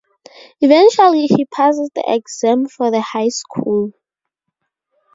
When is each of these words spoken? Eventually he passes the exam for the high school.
Eventually 0.61 1.27
he 1.27 1.45
passes 1.45 1.91
the 1.93 2.03
exam 2.07 2.65
for 2.67 2.89
the 2.89 3.01
high 3.01 3.27
school. 3.29 3.93